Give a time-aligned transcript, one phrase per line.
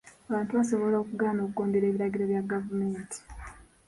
[0.29, 3.17] Abantu basobola okugaana okugondera ebiragiro bya gavumenti.